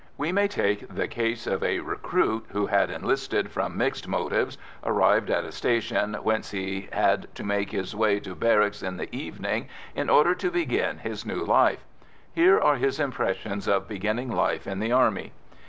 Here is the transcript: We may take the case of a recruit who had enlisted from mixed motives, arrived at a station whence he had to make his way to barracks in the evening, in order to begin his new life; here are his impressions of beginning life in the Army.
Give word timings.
We 0.17 0.31
may 0.31 0.47
take 0.47 0.87
the 0.87 1.07
case 1.07 1.45
of 1.45 1.61
a 1.63 1.77
recruit 1.77 2.47
who 2.49 2.65
had 2.65 2.89
enlisted 2.89 3.51
from 3.51 3.77
mixed 3.77 4.07
motives, 4.07 4.57
arrived 4.83 5.29
at 5.29 5.43
a 5.43 5.51
station 5.51 6.15
whence 6.15 6.49
he 6.49 6.89
had 6.91 7.27
to 7.35 7.43
make 7.43 7.69
his 7.69 7.95
way 7.95 8.19
to 8.21 8.33
barracks 8.33 8.81
in 8.81 8.97
the 8.97 9.15
evening, 9.15 9.67
in 9.93 10.09
order 10.09 10.33
to 10.33 10.49
begin 10.49 10.97
his 10.97 11.23
new 11.23 11.43
life; 11.43 11.83
here 12.33 12.59
are 12.59 12.77
his 12.77 12.99
impressions 12.99 13.67
of 13.67 13.87
beginning 13.87 14.31
life 14.31 14.65
in 14.65 14.79
the 14.79 14.91
Army. 14.91 15.33